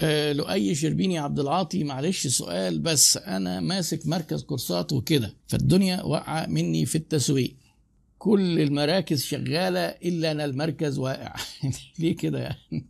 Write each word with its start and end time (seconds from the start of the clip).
آه 0.00 0.32
لؤي 0.32 0.74
شربيني 0.74 1.18
عبد 1.18 1.38
العاطي 1.40 1.84
معلش 1.84 2.26
سؤال 2.26 2.78
بس 2.78 3.16
أنا 3.16 3.60
ماسك 3.60 4.06
مركز 4.06 4.42
كورسات 4.42 4.92
وكده 4.92 5.36
فالدنيا 5.46 6.02
واقعة 6.02 6.46
مني 6.46 6.86
في 6.86 6.94
التسويق. 6.96 7.56
كل 8.18 8.60
المراكز 8.60 9.22
شغالة 9.24 9.80
إلا 9.80 10.30
أنا 10.30 10.44
المركز 10.44 10.98
واقع. 10.98 11.34
ليه 11.98 12.16
كده 12.16 12.38
يعني؟ 12.38 12.86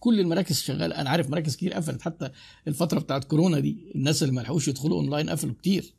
كل 0.00 0.20
المراكز 0.20 0.60
شغالة. 0.60 1.00
أنا 1.00 1.10
عارف 1.10 1.30
مراكز 1.30 1.56
كتير 1.56 1.72
قفلت 1.72 2.02
حتى 2.02 2.30
الفترة 2.68 2.98
بتاعت 2.98 3.24
كورونا 3.24 3.60
دي 3.60 3.92
الناس 3.94 4.22
اللي 4.22 4.34
ما 4.34 4.40
لحقوش 4.40 4.68
يدخلوا 4.68 4.96
أونلاين 5.00 5.30
قفلوا 5.30 5.54
كتير. 5.54 5.94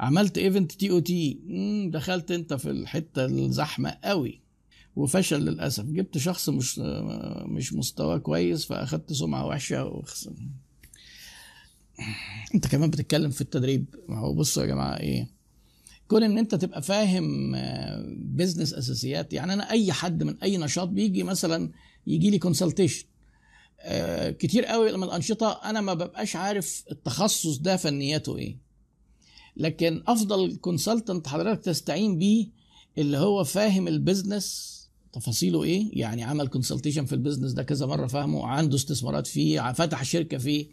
عملت 0.00 0.38
event 0.38 0.72
TOT 0.72 1.40
دخلت 1.92 2.30
أنت 2.30 2.54
في 2.54 2.70
الحتة 2.70 3.24
الزحمة 3.24 3.96
قوي. 4.04 4.40
وفشل 4.96 5.40
للأسف. 5.40 5.84
جبت 5.84 6.18
شخص 6.18 6.48
مش 6.48 6.78
مش 7.46 7.72
مستواه 7.74 8.18
كويس 8.18 8.64
فأخدت 8.66 9.12
سمعة 9.12 9.46
وحشة 9.46 9.84
وخسر 9.84 10.32
أنت 12.54 12.66
كمان 12.66 12.90
بتتكلم 12.90 13.30
في 13.30 13.40
التدريب. 13.40 13.84
ما 14.08 14.18
هو 14.18 14.34
بصوا 14.34 14.62
يا 14.62 14.68
جماعة 14.68 15.00
إيه؟ 15.00 15.28
كون 16.08 16.22
إن 16.22 16.38
أنت 16.38 16.54
تبقى 16.54 16.82
فاهم 16.82 17.52
business 18.16 18.74
أساسيات 18.74 19.32
يعني 19.32 19.52
أنا 19.52 19.70
أي 19.70 19.92
حد 19.92 20.22
من 20.22 20.36
أي 20.42 20.56
نشاط 20.58 20.88
بيجي 20.88 21.22
مثلا 21.22 21.70
يجي 22.06 22.30
لي 22.30 22.38
consultation 22.38 23.04
كتير 24.38 24.64
قوي 24.64 24.96
من 24.96 25.02
الأنشطة 25.02 25.60
أنا 25.64 25.80
ما 25.80 25.94
ببقاش 25.94 26.36
عارف 26.36 26.84
التخصص 26.90 27.56
ده 27.58 27.76
فنياته 27.76 28.36
إيه. 28.36 28.56
لكن 29.56 30.02
أفضل 30.06 30.56
consultant 30.56 31.28
حضرتك 31.28 31.64
تستعين 31.64 32.18
بيه 32.18 32.46
اللي 32.98 33.18
هو 33.18 33.44
فاهم 33.44 33.88
ال 33.88 33.98
business 33.98 34.79
تفاصيله 35.12 35.62
إيه؟ 35.62 35.90
يعني 35.92 36.22
عمل 36.24 36.46
consultation 36.48 37.04
في 37.04 37.12
ال 37.12 37.16
business 37.16 37.52
ده 37.52 37.62
كذا 37.62 37.86
مرة 37.86 38.06
فاهمه 38.06 38.46
عنده 38.46 38.76
استثمارات 38.76 39.26
فيه 39.26 39.72
فتح 39.72 40.04
شركة 40.04 40.38
فيه 40.38 40.66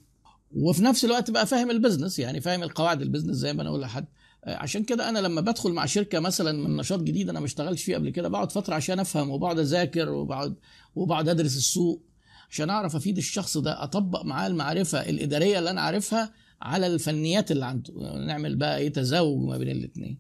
وفي 0.56 0.84
نفس 0.84 1.06
الوقت 1.06 1.32
بقى 1.32 1.48
فاهم 1.48 1.72
ال 1.72 1.77
business 1.77 2.20
يعني 2.20 2.42
فاهم 2.42 2.64
القواعد 2.64 3.02
ال 3.02 3.06
business 3.06 3.36
زي 3.36 3.54
ما 3.54 3.62
أنا 3.62 3.70
أقول 3.70 3.82
لحد. 3.82 4.06
عشان 4.48 4.84
كده 4.84 5.10
أنا 5.10 5.20
لما 5.20 5.42
بدخل 5.42 5.72
مع 5.74 5.86
شركة 5.86 6.20
مثلا 6.20 6.52
من 6.68 6.78
نشاط 6.78 7.00
جديد 7.00 7.30
أنا 7.30 7.40
ما 7.40 7.46
اشتغلتش 7.46 7.84
فيه 7.84 7.96
قبل 7.96 8.10
كده 8.10 8.30
بقعد 8.30 8.52
فترة 8.52 8.74
عشان 8.76 9.00
أفهم 9.00 9.30
وبقعد 9.30 9.60
أذاكر 9.60 10.10
وبقعد 10.10 10.56
وبقعد 10.96 11.30
أدرس 11.30 11.58
السوق 11.58 12.04
عشان 12.52 12.70
أعرف 12.70 12.96
أفيد 12.96 13.18
الشخص 13.18 13.58
ده 13.58 13.84
أطبق 13.84 14.26
معاه 14.26 14.48
المعرفة 14.48 15.10
الإدارية 15.10 15.60
اللي 15.60 15.70
أنا 15.70 15.82
عارفها 15.82 16.34
على 16.62 16.88
الفنيات 16.88 17.52
اللي 17.52 17.66
عنده. 17.66 17.94
نعمل 18.26 18.56
بقى 18.56 18.78
إيه؟ 18.78 18.94
تزاوج 18.94 19.42
ما 19.44 19.58
بين 19.58 19.70
الاثنين 19.70 20.18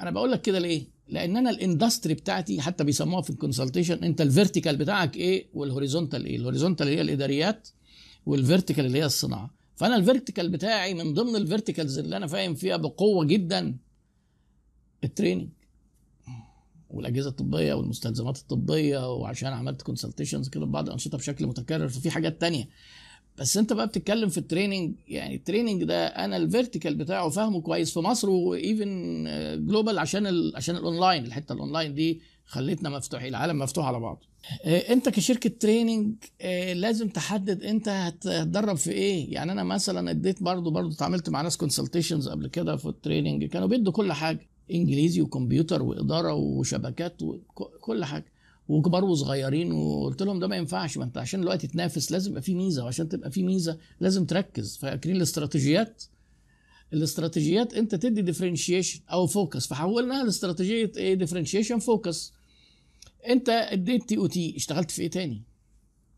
أنا 0.00 0.10
بقول 0.10 0.32
لك 0.32 0.42
كده 0.42 0.58
ليه؟ 0.58 0.84
لأن 1.12 1.36
أنا 1.36 1.50
ال 1.50 1.57
industry 1.57 2.14
بتاعتي 2.14 2.60
حتى 2.60 2.84
بيسموها 2.84 3.22
في 3.22 3.30
ال 3.30 3.36
consultation 3.36 4.04
انت 4.04 4.20
ال 4.20 4.26
vertical 4.26 4.76
بتاعك 4.76 5.16
إيه 5.16 5.46
وال 5.54 5.66
horizontal 5.66 6.26
إيه؟ 6.26 6.36
ال 6.36 6.41
horizontal 6.41 6.86
اللي 6.86 6.98
هي 6.98 7.02
الاداريات 7.02 7.68
وال 8.26 8.38
vertical 8.38 8.86
اللي 8.86 8.98
هي 8.98 9.04
الصناعة. 9.04 9.50
فأنا 9.76 9.96
ال 9.96 10.02
vertical 10.02 10.48
بتاعي 10.48 10.94
من 10.94 11.14
ضمن 11.14 11.36
ال 11.36 11.42
verticals 11.42 11.98
اللي 11.98 12.16
أنا 12.16 12.26
فاهم 12.26 12.54
فيها 12.54 12.76
بقوة 12.76 13.24
جدا 13.24 13.76
ال 15.04 15.09
training 15.09 15.48
والأجهزة 16.90 17.30
الطبية 17.30 17.74
والمستلزمات 17.74 18.38
الطبية 18.38 19.12
وعشان 19.14 19.52
عملت 19.52 19.82
consultations 19.82 20.48
كده 20.48 20.66
ببعض 20.66 20.86
الأنشطة 20.86 21.18
بشكل 21.18 21.46
متكرر 21.46 21.88
ففي 21.88 22.10
حاجات 22.10 22.40
تانية. 22.40 22.68
بس 23.38 23.56
انت 23.56 23.72
بقى 23.72 23.86
بتتكلم 23.86 24.28
في 24.28 24.38
ال 24.38 24.44
training 24.44 24.94
يعني 25.08 25.34
ال 25.34 25.40
training 25.40 25.84
ده 25.84 26.06
أنا 26.06 26.36
ال 26.36 26.42
vertical 26.42 26.94
بتاعه 26.94 27.28
فاهمه 27.28 27.60
كويس 27.60 27.92
في 27.94 28.00
مصر 28.00 28.30
و 28.30 28.49
even 28.49 29.24
global 29.66 29.98
عشان 29.98 30.26
ال 30.26 30.52
عشان 30.56 30.76
الاونلاين 30.76 31.24
الحته 31.24 31.52
الاونلاين 31.52 31.94
دي 31.94 32.20
خلتنا 32.46 32.88
مفتوح 32.90 33.22
العالم 33.22 33.58
مفتوح 33.58 33.86
على 33.86 34.00
بعض 34.00 34.24
انت 34.66 35.08
كشركة 35.08 35.50
training 35.60 36.14
لازم 36.74 37.08
تحدد 37.08 37.62
انت 37.62 37.88
هتدرب 37.88 38.76
في 38.76 38.90
إيه. 38.90 39.32
يعني 39.34 39.52
أنا 39.52 39.62
مثلا 39.64 40.10
اديت 40.10 40.42
برضو 40.42 40.70
برضو 40.70 40.94
اتعاملت 40.94 41.30
مع 41.30 41.42
ناس 41.42 41.56
consultations 41.56 42.28
قبل 42.28 42.46
كده 42.48 42.76
في 42.76 42.86
ال 42.86 42.92
training 42.92 43.44
كانوا 43.44 43.68
بيدوا 43.68 43.92
كل 43.92 44.12
حاجة 44.12 44.48
انجليزي 44.70 45.20
وكمبيوتر 45.20 45.82
وإدارة 45.82 46.32
وشبكات 46.34 47.22
وكل 47.22 48.04
حاجة. 48.04 48.24
وكبار 48.68 49.04
وصغيرين 49.04 49.72
وقلت 49.72 50.22
لهم 50.22 50.38
ده 50.40 50.46
ما 50.46 50.56
ينفعش 50.56 50.98
ما 50.98 51.04
انت 51.04 51.18
عشان 51.18 51.40
دلوقتي 51.40 51.66
تنافس 51.66 52.12
لازم 52.12 52.30
يبقى 52.30 52.42
في 52.42 52.54
ميزة 52.54 52.84
وعشان 52.84 53.08
تبقى 53.08 53.30
في 53.30 53.42
ميزة 53.42 53.78
لازم 54.00 54.24
تركز. 54.24 54.76
فاكرين 54.76 55.16
الاستراتيجيات؟ 55.16 56.02
الاستراتيجيات 56.92 57.74
انت 57.74 57.94
تدي 57.94 58.22
differentiation 58.22 59.00
أو 59.12 59.26
focus 59.26 59.66
فحولناها 59.66 60.24
لاستراتيجية 60.24 60.92
إيه؟ 60.96 61.14
differentiation 61.14 61.78
focus 61.78 62.32
انت 63.28 63.48
اديت 63.48 64.08
TOT 64.08 64.56
اشتغلت 64.56 64.90
في 64.90 65.02
إيه 65.02 65.10
تاني؟ 65.10 65.42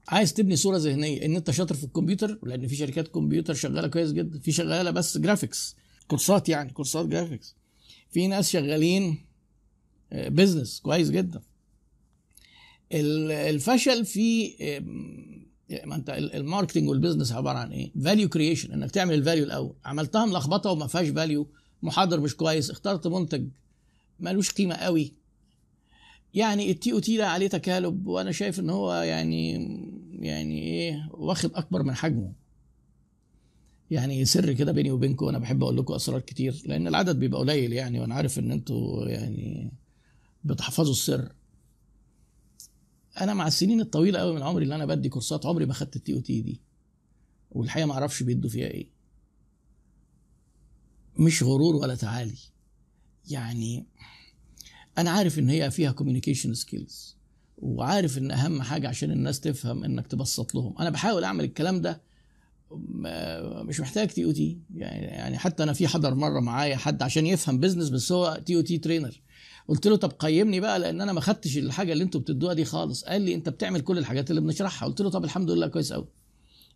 عايز 0.08 0.34
تبني 0.34 0.56
صورة 0.56 0.76
ذهنية 0.76 1.24
ان 1.24 1.36
انت 1.36 1.50
شاطر 1.50 1.74
في 1.74 1.84
الكمبيوتر 1.84 2.38
لأن 2.42 2.66
في 2.66 2.76
شركات 2.76 3.08
كمبيوتر 3.08 3.54
شغالة 3.54 3.88
كويس 3.88 4.12
جدا 4.12 4.38
في 4.38 4.52
شغالة 4.52 4.90
بس 4.90 5.18
graphics 5.18 5.76
كورسات 6.08 6.48
يعني 6.48 6.72
كورسات 6.72 7.06
graphics 7.06 7.54
في 8.10 8.26
ناس 8.26 8.50
شغالين 8.50 9.18
business 10.12 10.80
كويس 10.80 11.10
جدا. 11.10 11.42
الفشل 12.92 14.04
في 14.04 14.50
ما 15.84 15.94
انت 15.94 16.10
ال 16.10 16.18
marketing 16.18 16.88
وال 16.88 16.97
business 16.97 17.32
عبارة 17.32 17.58
عن 17.58 17.72
إيه؟ 17.72 17.92
value 18.04 18.28
creation 18.28 18.72
إنك 18.72 18.90
تعمل 18.90 19.14
ال 19.14 19.19
value 19.19 19.44
الأول. 19.44 19.74
عملتها 19.84 20.26
ملخبطة 20.26 20.70
وما 20.70 20.86
فيهاش 20.86 21.08
value 21.08 21.48
محاضر 21.82 22.20
مش 22.20 22.36
كويس 22.36 22.70
اخترت 22.70 23.06
منتج 23.06 23.46
ملوش 24.20 24.50
قيمة 24.50 24.74
قوي. 24.74 25.12
يعني 26.34 26.70
ال 26.70 26.92
TOT 26.92 27.16
ده 27.16 27.28
عليه 27.28 27.48
تكالب 27.48 28.06
وأنا 28.06 28.32
شايف 28.32 28.60
إن 28.60 28.70
هو 28.70 28.94
يعني 28.94 29.52
يعني 30.18 30.62
إيه؟ 30.62 31.08
واخد 31.10 31.50
أكبر 31.54 31.82
من 31.82 31.94
حجمه. 31.94 32.32
يعني 33.90 34.24
سر 34.24 34.52
كده 34.52 34.72
بيني 34.72 34.90
وبينكم 34.90 35.28
أنا 35.28 35.38
بحب 35.38 35.62
أقول 35.62 35.76
لكم 35.76 35.94
أسرار 35.94 36.20
كتير 36.20 36.62
لأن 36.66 36.86
العدد 36.86 37.18
بيبقى 37.18 37.40
قليل 37.40 37.72
يعني 37.72 38.00
وأنا 38.00 38.14
عارف 38.14 38.38
إن 38.38 38.52
أنتوا 38.52 39.08
يعني 39.08 39.72
بتحفظوا 40.44 40.92
السر. 40.92 41.32
أنا 43.20 43.34
مع 43.34 43.46
السنين 43.46 43.80
الطويلة 43.80 44.18
قوي 44.18 44.34
من 44.34 44.42
عمري 44.42 44.64
اللي 44.64 44.74
أنا 44.74 44.86
بدي 44.86 45.08
كورسات 45.08 45.46
عمري 45.46 45.66
ما 45.66 45.74
خدت 45.74 45.96
ال 45.96 46.14
TOT 46.14 46.40
دي. 46.40 46.60
والحقيقة 47.50 47.86
ما 47.86 47.92
أعرفش 47.92 48.22
بيدوا 48.22 48.50
فيها 48.50 48.66
إيه. 48.66 48.88
مش 51.18 51.42
غرور 51.42 51.76
ولا 51.76 51.94
تعالي. 51.94 52.38
يعني 53.30 53.86
أنا 54.98 55.10
عارف 55.10 55.38
إن 55.38 55.48
هي 55.48 55.70
فيها 55.70 55.92
communication 55.92 56.54
skills 56.54 57.16
وعارف 57.58 58.18
إن 58.18 58.30
أهم 58.30 58.62
حاجة 58.62 58.88
عشان 58.88 59.10
الناس 59.10 59.40
تفهم 59.40 59.84
إنك 59.84 60.06
تبسط 60.06 60.54
لهم. 60.54 60.78
أنا 60.78 60.90
بحاول 60.90 61.24
أعمل 61.24 61.44
الكلام 61.44 61.80
ده 61.80 62.02
مش 63.62 63.80
محتاج 63.80 64.08
TOT. 64.08 64.58
يعني 64.74 65.06
يعني 65.06 65.38
حتى 65.38 65.62
أنا 65.62 65.72
في 65.72 65.88
حضر 65.88 66.14
مرة 66.14 66.40
معايا 66.40 66.76
حد 66.76 67.02
عشان 67.02 67.26
يفهم 67.26 67.58
business 67.58 67.88
بس 67.88 68.12
هو 68.12 68.42
TOT 68.46 68.56
trainer 68.56 69.20
قلت 69.68 69.86
له 69.86 69.96
طب 69.96 70.10
قيمني 70.18 70.60
بقى 70.60 70.78
لأن 70.78 71.00
أنا 71.00 71.12
ما 71.12 71.20
خدتش 71.20 71.58
الحاجة 71.58 71.92
اللي 71.92 72.04
أنتوا 72.04 72.20
بتدوها 72.20 72.54
دي 72.54 72.64
خالص. 72.64 73.04
قال 73.04 73.22
لي 73.22 73.34
أنت 73.34 73.48
بتعمل 73.48 73.80
كل 73.80 73.98
الحاجات 73.98 74.30
اللي 74.30 74.40
بنشرحها. 74.40 74.88
قلت 74.88 75.00
له 75.00 75.10
طب 75.10 75.24
الحمد 75.24 75.50
لله 75.50 75.66
كويس 75.66 75.92
قوي 75.92 76.06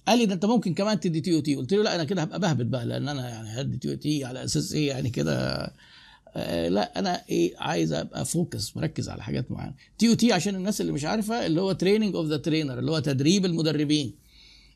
قال 0.09 0.19
لي 0.19 0.27
ده 0.27 0.35
أنت 0.35 0.45
ممكن 0.45 0.75
كمان 0.75 1.01
تدي 1.01 1.21
TOT 1.21 1.55
قلت 1.57 1.73
له 1.75 1.83
لا 1.83 1.95
أنا 1.95 2.05
كده 2.05 2.23
هبقى 2.23 2.41
بهبط 2.41 2.67
بقى 2.67 2.87
لأن 2.87 3.09
أنا 3.09 3.29
يعني 3.29 3.61
هدي 3.61 3.77
TOT 3.77 4.25
على 4.25 4.45
أساس 4.45 4.73
إيه 4.73 4.89
يعني 4.89 5.11
كده؟ 5.11 5.67
آه 6.37 6.69
لا 6.69 6.99
أنا 6.99 7.23
إيه 7.31 7.55
عايز 7.59 7.93
أبقى 7.93 8.25
focus 8.25 8.77
مركز 8.77 9.09
على 9.09 9.23
حاجات 9.23 9.51
معينة. 9.51 9.75
TOT 9.99 10.33
عشان 10.33 10.55
الناس 10.55 10.81
اللي 10.81 10.93
مش 10.93 11.05
عارفة 11.05 11.47
اللي 11.47 11.61
هو 11.61 11.73
training 11.73 12.15
of 12.17 12.27
the 12.27 12.37
trainer 12.37 12.79
اللي 12.79 12.91
هو 12.91 12.99
تدريب 12.99 13.45
المدربين. 13.45 14.15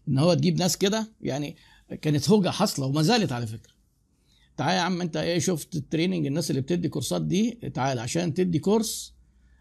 إن 0.09 0.19
هو 0.19 0.35
تجيب 0.35 0.59
ناس 0.59 0.77
كده 0.77 1.09
يعني 1.23 1.57
كانت 2.03 2.31
هوجة 2.31 2.49
حاصلة 2.49 2.87
وما 2.87 3.03
زالت 3.03 3.33
على 3.33 3.47
فكرة. 3.47 3.72
تعالى 4.57 4.77
يا 4.77 4.81
عم 4.83 5.01
انت 5.01 5.17
إيه 5.17 5.39
شفت 5.39 5.77
ال 5.77 5.82
training 5.82 6.27
الناس 6.27 6.51
اللي 6.51 6.61
بتدي 6.61 6.89
كورسات 6.89 7.23
دي؟ 7.23 7.51
تعالى 7.75 8.01
عشان 8.01 8.35
تدي 8.35 8.59
كورس. 8.59 9.15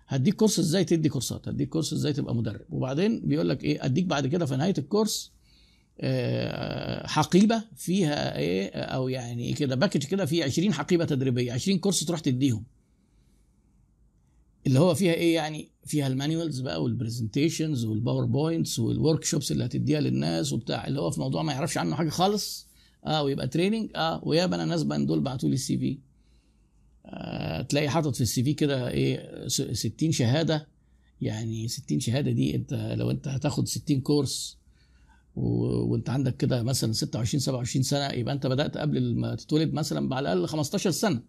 هديك 0.08 0.36
كورس 0.36 0.60
إزاي 0.60 0.84
تدي 0.86 1.10
كورسات؟ 1.10 1.48
هديك 1.48 1.70
كورس 1.70 1.94
إزاي 1.94 2.14
تبقى 2.14 2.36
مدرب. 2.36 2.66
وبعدين 2.70 3.22
بيقول 3.28 3.50
لك 3.50 3.64
إيه 3.64 3.86
اديك 3.86 4.06
بعد 4.06 4.28
كده 4.28 4.46
في 4.46 4.56
نهاية 4.56 4.74
الكورس 4.78 5.32
حقيبة 7.06 7.64
فيها 7.76 8.38
إيه 8.38 8.70
أو 8.76 9.10
يعني 9.10 9.54
كده 9.54 9.76
package 9.76 10.04
كده 10.04 10.26
فيه 10.26 10.44
20 10.44 10.74
حقيبة 10.74 11.06
تدريبية 11.06 11.54
20 11.54 11.80
كورس 11.80 12.06
تروح 12.06 12.20
تديهم. 12.20 12.64
اللي 14.68 14.80
هو 14.80 14.94
فيها 14.94 15.14
إيه 15.14 15.36
يعني؟ 15.36 15.70
فيها 15.86 16.08
ال 16.08 16.14
manuals 16.14 16.60
بقى 16.60 16.84
وال 16.84 16.97
presentations 16.97 17.86
وال 17.86 18.00
PowerPoints 18.00 18.80
وال 18.80 19.24
workshops 19.24 19.52
اللي 19.52 19.66
هتديها 19.66 20.00
للناس 20.02 20.54
وبتاع. 20.54 20.88
اللي 20.88 21.00
هو 21.02 21.12
في 21.12 21.20
موضوع 21.20 21.44
ما 21.44 21.54
يعرفش 21.54 21.78
عنه 21.78 21.96
حاجة 21.96 22.10
خالص. 22.10 22.68
آه 23.06 23.24
ويبقى 23.24 23.48
training 23.48 23.90
آه 23.96 24.22
ويا 24.24 24.46
أنا 24.46 24.66
ناس 24.66 24.84
بقى 24.84 25.06
دول 25.06 25.20
بعتوا 25.20 25.50
لي 25.50 25.56
ال 25.56 25.78
CV 25.78 25.98
آه 27.06 27.62
تلاقي 27.62 27.90
حاطط 27.90 28.16
في 28.16 28.22
ال 28.22 28.44
CV 28.44 28.54
كده 28.54 28.90
إيه 28.90 29.48
60 29.48 30.12
شهادة. 30.12 30.68
يعني 31.22 31.68
60 31.68 32.00
شهادة 32.00 32.32
دي 32.32 32.56
أنت 32.56 32.74
لو 32.98 33.12
أنت 33.12 33.28
هتاخد 33.28 33.68
60 33.68 34.02
كورس. 34.02 34.58
وأنت 35.36 36.10
عندك 36.10 36.38
كده 36.38 36.64
مثلا 36.64 36.94
26 36.94 37.40
27 37.42 37.84
سنة 37.84 38.08
يبقى 38.08 38.34
أنت 38.34 38.48
بدأت 38.48 38.78
قبل 38.78 39.16
ما 39.16 39.36
تتولد 39.36 39.74
مثلا 39.74 40.16
على 40.16 40.34
الأقل 40.34 40.48
15 40.48 40.92
سنة. 40.92 41.22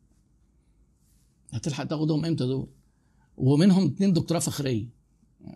هتلحق 1.52 1.84
تاخدهم 1.84 2.24
إمتى 2.24 2.44
دول؟ 2.44 2.68
ومنهم 3.36 3.86
اتنين 3.86 4.12
دكتوراه 4.12 4.40
فخرية. 4.40 4.86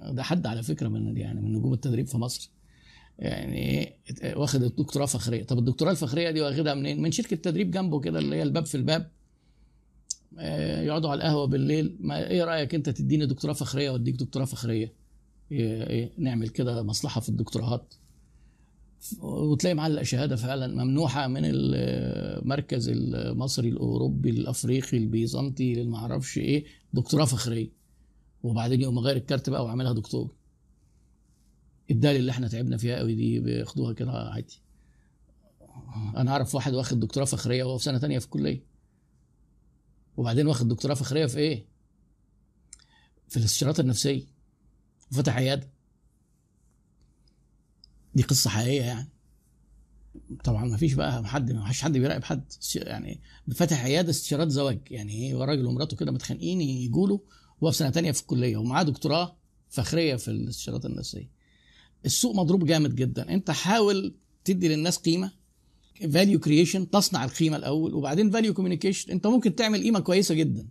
ده 0.09 0.23
حد 0.23 0.47
على 0.47 0.63
فكرة 0.63 0.89
من 0.89 1.17
يعني 1.17 1.41
من 1.41 1.53
نجوم 1.53 1.73
التدريب 1.73 2.07
في 2.07 2.17
مصر. 2.19 2.51
يعني 3.19 3.93
واخد 4.37 4.63
الدكتوراه 4.63 5.07
فخريه 5.07 5.45
طب 5.45 5.59
الدكتوراه 5.59 5.91
الفخرية 5.91 6.31
دي 6.31 6.41
واخدها 6.41 6.75
منين؟ 6.75 7.03
من 7.03 7.13
شركة 7.13 7.37
تدريب 7.37 7.71
جنبه 7.71 8.01
كده 8.01 8.19
اللي 8.19 8.37
هي 8.37 8.43
الباب 8.43 8.67
في 8.67 8.75
الباب. 8.75 9.11
آه، 10.39 10.83
يقعدوا 10.83 11.11
على 11.11 11.19
القهوة 11.19 11.47
بالليل. 11.47 11.97
ما 12.01 12.27
إيه 12.27 12.45
رأيك 12.45 12.75
أنت 12.75 12.89
تديني 12.91 13.27
دكتوراه 13.27 13.53
فخرية 13.55 13.91
وأديك 13.91 14.15
دكتوراه 14.15 14.45
فخرية؟ 14.45 14.93
إيه 15.53 15.87
إيه 15.91 16.13
نعمل 16.19 16.49
كده 16.49 16.83
مصلحة 16.83 17.21
في 17.21 17.29
الدكتوراهات 17.29 17.95
وتلاقي 19.21 19.75
معلق 19.75 20.03
شهادة 20.03 20.37
فعلا 20.37 20.85
ممنوحة 20.85 21.27
من 21.29 21.41
المركز 21.45 22.89
المصري 22.89 23.69
الأوروبي 23.69 24.31
الأفريقي 24.31 24.97
البيزنطي 24.99 25.75
للمعرفش 25.75 26.39
إيه. 26.39 26.65
دكتوراه 26.93 27.25
فخرية. 27.25 27.69
وبعدين 28.43 28.81
يقوم 28.81 28.99
غير 28.99 29.17
الكارت 29.17 29.51
بقى 29.51 29.65
وعاملها 29.65 29.93
دكتور. 29.93 30.36
الدال 31.91 32.17
اللي 32.17 32.33
إحنا 32.33 32.49
تعبنا 32.49 32.77
فيها 32.77 32.97
قوي 32.97 33.15
دي 33.15 33.41
بياخدوها 33.41 33.93
كده 33.93 34.13
عادي. 34.13 34.61
أنا 36.17 36.31
اعرف 36.31 36.55
واحد 36.55 36.75
واخد 36.75 37.01
دكتوراه 37.01 37.27
فخرية 37.27 37.65
وهو 37.65 37.79
في 37.79 37.85
سنة 37.85 37.99
تانية 37.99 38.19
في 38.19 38.25
الكلية. 38.25 38.65
وبعدين 40.17 40.47
واخد 40.47 40.69
دكتوراه 40.69 40.95
فخرية 40.95 41.27
في 41.27 41.39
إيه؟ 41.39 41.67
في 43.29 43.37
الاستشارات 43.37 43.81
النفسية. 43.81 44.27
وفتح 45.13 45.37
عيادة. 45.37 45.71
دي 48.15 48.23
قصة 48.23 48.51
حقيقية 48.51 48.83
يعني. 48.83 49.09
طبعا 50.45 50.65
ما 50.65 50.77
فيش 50.77 50.93
بقى 50.93 51.27
حد 51.27 51.53
ما 51.53 51.69
فيش 51.69 51.83
حد 51.83 51.93
بيراقب 51.93 52.25
حد. 52.25 52.45
يعني 52.75 53.21
فاتح 53.55 53.85
عيادة 53.85 54.11
استشارات 54.11 54.49
زواج. 54.49 54.81
يعني 54.91 55.13
إيه؟ 55.13 55.35
راجل 55.37 55.67
ومراته 55.67 55.97
كده 55.97 56.13
متخانقين 56.13 56.61
يجوا 56.61 57.09
له 57.09 57.21
وهو 57.61 57.73
في 57.73 57.79
سنة 57.79 57.91
تانية 57.91 58.13
في 58.13 58.21
الكلية. 58.23 58.57
ومعاه 58.57 58.83
دكتوراه 58.83 59.37
فخرية 59.69 60.17
في 60.17 60.29
الاستشارات 60.29 60.87
النفسية. 60.87 61.36
السوق 62.07 62.37
مضروب 62.37 62.65
جامد 62.67 62.95
جدا. 62.95 63.35
انت 63.35 63.51
حاول 63.51 64.15
تدي 64.45 64.69
للناس 64.69 64.97
قيمة 64.99 65.31
value 66.13 66.41
creation 66.41 66.91
تصنع 66.91 67.25
القيمة 67.25 67.57
الأول 67.57 67.95
وبعدين 67.95 68.31
value 68.31 68.55
communication 68.55 69.13
انت 69.13 69.27
ممكن 69.27 69.55
تعمل 69.55 69.83
قيمة 69.83 70.01
كويسة 70.01 70.35
جدا 70.35 70.69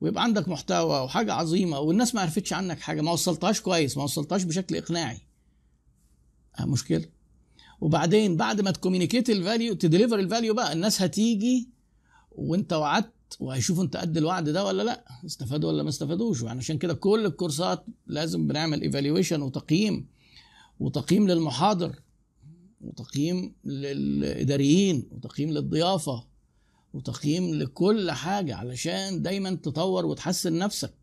ويبقى 0.00 0.22
عندك 0.22 0.48
محتوى 0.48 1.00
وحاجة 1.00 1.32
عظيمة 1.32 1.78
والناس 1.78 2.14
ما 2.14 2.20
عرفتش 2.20 2.52
عنك 2.52 2.80
حاجة 2.80 3.00
ما 3.00 3.12
وصلتهاش 3.12 3.60
كويس 3.60 3.96
ما 3.96 4.02
وصلتهاش 4.02 4.42
بشكل 4.42 4.76
إقناعي. 4.76 5.18
آه 6.60 6.64
مشكلة. 6.64 7.04
وبعدين 7.80 8.36
بعد 8.36 8.60
ما 8.60 8.70
تكومينيكيت 8.70 9.30
الفاليو 9.30 9.74
تديليفر 9.74 10.18
الفاليو 10.18 10.54
بقى 10.54 10.72
الناس 10.72 11.02
هتيجي 11.02 11.68
وانت 12.32 12.72
وعدت 12.72 13.12
وهيشوفوا 13.40 13.84
انت 13.84 13.96
قد 13.96 14.16
الوعد 14.16 14.48
ده 14.48 14.64
ولا 14.64 14.82
لأ 14.82 15.04
استفادوا 15.26 15.68
ولا 15.72 15.82
ما 15.82 15.88
استفادوش. 15.88 16.42
وعشان 16.42 16.78
كده 16.78 16.94
كل 16.94 17.26
الكورسات 17.26 17.84
لازم 18.06 18.46
بنعمل 18.46 18.82
evaluation 18.82 19.42
وتقييم. 19.42 20.06
وتقييم 20.80 21.28
للمحاضر 21.28 22.00
وتقييم 22.80 23.54
للإداريين 23.64 25.08
وتقييم 25.10 25.50
للضيافة 25.50 26.24
وتقييم 26.94 27.54
لكل 27.54 28.10
حاجة 28.10 28.54
علشان 28.56 29.22
دايما 29.22 29.54
تطور 29.54 30.06
وتحسن 30.06 30.58
نفسك. 30.58 30.94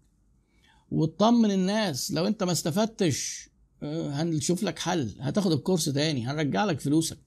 وتطمن 0.91 1.51
الناس 1.51 2.11
لو 2.11 2.27
انت 2.27 2.43
ما 2.43 2.51
استفدتش 2.51 3.49
هنشوف 3.83 4.63
لك 4.63 4.79
حل 4.79 5.15
هتاخد 5.19 5.51
الكورس 5.51 5.85
تاني 5.85 6.27
هنرجع 6.27 6.65
لك 6.65 6.79
فلوسك. 6.79 7.17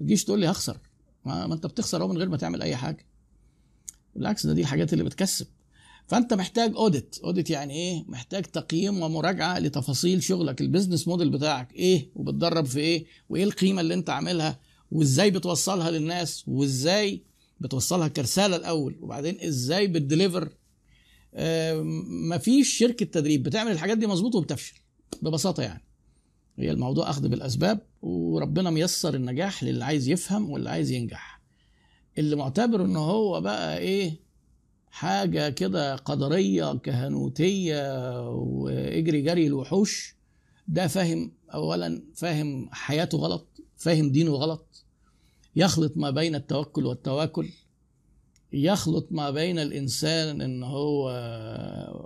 ما 0.00 0.06
تجيش 0.06 0.24
تقول 0.24 0.40
لي 0.40 0.46
هخسر. 0.50 0.80
ما 1.24 1.54
انت 1.54 1.66
بتخسر 1.66 2.02
اهو 2.02 2.08
من 2.08 2.18
غير 2.18 2.28
ما 2.28 2.36
تعمل 2.36 2.62
اي 2.62 2.76
حاجة. 2.76 3.06
بالعكس 4.14 4.46
ده 4.46 4.52
دي 4.52 4.60
الحاجات 4.60 4.92
اللي 4.92 5.04
بتكسب. 5.04 5.46
فانت 6.06 6.34
محتاج 6.34 6.74
audit 6.76 7.18
audit 7.24 7.50
يعني 7.50 7.74
إيه؟ 7.74 8.04
محتاج 8.08 8.42
تقييم 8.44 9.02
ومراجعة 9.02 9.58
لتفاصيل 9.58 10.22
شغلك 10.22 10.60
ال 10.60 10.65
business 10.65 11.08
model 11.08 11.30
بتاعك 11.30 11.74
إيه؟ 11.74 12.10
وبتدرب 12.14 12.64
في 12.66 12.80
إيه؟ 12.80 13.04
وإيه 13.28 13.44
القيمة 13.44 13.80
اللي 13.80 13.94
أنت 13.94 14.10
عاملها؟ 14.10 14.60
وإزاي 14.90 15.30
بتوصلها 15.30 15.90
للناس؟ 15.90 16.44
وإزاي 16.48 17.22
بتوصلها 17.60 18.08
كرسالة 18.08 18.56
الأول؟ 18.56 18.96
وبعدين 19.00 19.40
إزاي 19.40 19.86
بت 19.86 20.00
deliver 20.00 20.48
آه 21.34 21.82
مفيش 22.30 22.78
شركة 22.78 23.06
تدريب. 23.06 23.42
بتعمل 23.42 23.72
الحاجات 23.72 23.98
دي 23.98 24.06
مظبوط 24.06 24.34
وبتفشل 24.34 24.74
ببساطة 25.22 25.62
يعني. 25.62 25.84
هي 26.58 26.70
الموضوع 26.70 27.10
أخذ 27.10 27.28
بالأسباب 27.28 27.80
وربنا 28.02 28.70
ميسر 28.70 29.14
النجاح 29.14 29.64
للي 29.64 29.84
عايز 29.84 30.08
يفهم 30.08 30.50
واللي 30.50 30.70
عايز 30.70 30.90
ينجح. 30.90 31.40
اللي 32.18 32.36
معتبر 32.36 32.84
إن 32.84 32.96
هو 32.96 33.40
بقى 33.40 33.78
إيه؟ 33.78 34.21
حاجة 34.92 35.48
كده 35.50 35.96
قدرية 35.96 36.74
كهنوتية 36.74 38.20
وإجري 38.30 39.22
جري 39.22 39.46
الوحوش. 39.46 40.16
ده 40.68 40.86
فاهم 40.86 41.32
اولا 41.54 42.02
فاهم 42.14 42.68
حياته 42.72 43.18
غلط 43.18 43.60
فاهم 43.76 44.10
دينه 44.12 44.30
غلط. 44.30 44.84
يخلط 45.56 45.92
ما 45.96 46.10
بين 46.10 46.34
التوكل 46.34 46.86
والتواكل. 46.86 47.48
يخلط 48.52 49.08
ما 49.10 49.30
بين 49.30 49.58
الإنسان 49.58 50.40
إن 50.40 50.62
هو 50.62 51.10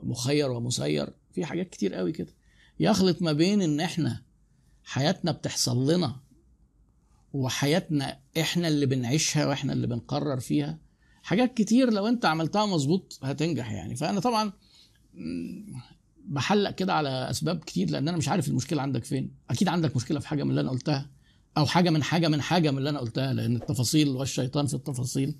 مخير 0.03 0.51
ومسير. 0.51 1.09
في 1.33 1.45
حاجات 1.45 1.71
كتير 1.71 1.95
قوي 1.95 2.13
كده. 2.13 2.35
يخلط 2.81 3.23
ما 3.23 3.33
بين 3.33 3.63
إن 3.63 3.81
إحنا 3.81 4.23
حياتنا 4.85 5.33
بتحصل 5.33 5.91
لنا 5.91 6.17
وحياتنا 7.33 8.19
إحنا 8.41 8.69
اللي 8.69 8.87
بنعيشها 8.87 9.47
وإحنا 9.47 9.73
اللي 9.73 9.87
بنقرر 9.87 10.41
فيها. 10.41 10.86
حاجات 11.27 11.55
كتير 11.55 11.93
لو 11.93 12.07
انت 12.07 12.25
عملتها 12.25 12.67
مظبوط 12.67 13.19
هتنجح 13.23 13.73
يعني. 13.73 13.97
فأنا 13.97 14.21
طبعا 14.21 14.53
بحلق 16.25 16.71
كده 16.71 16.95
على 16.95 17.09
أسباب 17.09 17.59
كتير 17.59 17.91
لأن 17.91 18.09
أنا 18.09 18.17
مش 18.17 18.29
عارف 18.29 18.49
المشكلة 18.49 18.83
عندك 18.83 19.05
فين. 19.05 19.31
أكيد 19.51 19.69
عندك 19.69 19.97
مشكلة 19.97 20.21
في 20.21 20.29
حاجة 20.29 20.45
من 20.45 20.51
اللي 20.51 20.61
أنا 20.61 20.71
قلتها 20.71 21.11
أو 21.57 21.67
حاجة 21.67 21.91
من 21.91 22.03
حاجة 22.03 22.29
من 22.29 22.41
حاجة 22.41 22.71
من 22.71 22.79
اللي 22.79 22.91
أنا 22.91 22.99
قلتها 22.99 23.33
لأن 23.33 23.57
التفاصيل 23.57 24.09
والشيطان 24.09 24.67
في 24.67 24.75
التفاصيل. 24.75 25.35